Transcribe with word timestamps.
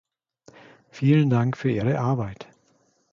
Vielen 0.89 1.29
Dank 1.29 1.55
für 1.55 1.69
Ihre 1.69 1.99
Arbeit. 1.99 2.47